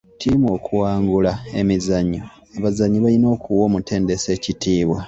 [0.15, 2.23] Ttiimu okuwangula emizannyo,
[2.57, 4.97] abazannyi balina okuwa omutendesi ekitiibwa.